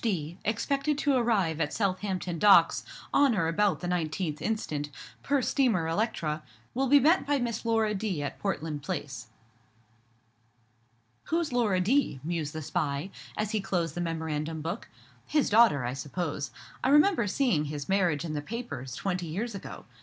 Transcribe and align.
D., 0.03 0.39
expected 0.43 0.97
to 0.97 1.13
arrive 1.13 1.61
at 1.61 1.71
Southampton 1.71 2.39
Docks 2.39 2.83
on 3.13 3.35
or 3.35 3.47
about 3.47 3.81
the 3.81 3.87
19th 3.87 4.41
inst., 4.41 4.89
per 5.21 5.41
steamer_ 5.43 5.87
Electra; 5.91 6.41
will 6.73 6.87
be 6.87 6.99
met 6.99 7.27
by 7.27 7.37
Miss 7.37 7.63
Laura 7.63 7.93
D. 7.93 8.23
at 8.23 8.39
Portland 8.39 8.81
Place." 8.81 9.27
"Who's 11.25 11.53
Laura 11.53 11.79
D.?" 11.79 12.19
mused 12.23 12.53
the 12.53 12.63
spy, 12.63 13.11
as 13.37 13.51
he 13.51 13.61
closed 13.61 13.93
the 13.93 14.01
memorandum 14.01 14.61
book. 14.63 14.87
"His 15.27 15.51
daughter, 15.51 15.85
I 15.85 15.93
suppose. 15.93 16.49
I 16.83 16.89
remember 16.89 17.27
seeing 17.27 17.65
his 17.65 17.87
marriage 17.87 18.25
in 18.25 18.33
the 18.33 18.41
papers, 18.41 18.95
twenty 18.95 19.27
years 19.27 19.53
ago. 19.53 19.85